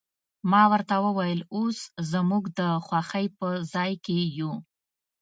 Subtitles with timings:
[0.51, 1.77] ما ورته وویل، اوس
[2.11, 4.53] زموږ د خوښۍ په ځای کې یو.